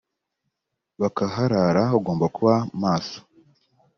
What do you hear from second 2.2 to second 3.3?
kuba maso